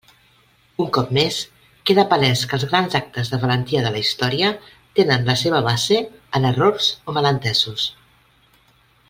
Un 0.83 0.87
cop 0.95 1.09
més 1.17 1.35
queda 1.89 2.05
palès 2.13 2.41
que 2.53 2.57
els 2.59 2.65
grans 2.71 2.95
actes 3.01 3.29
de 3.33 3.39
valentia 3.43 3.83
de 3.89 3.91
la 3.97 4.01
història 4.07 4.49
tenen 5.01 5.29
la 5.29 5.37
seva 5.43 5.61
base 5.69 6.01
en 6.41 6.49
errors 6.55 6.89
o 7.13 7.17
malentesos. 7.21 7.87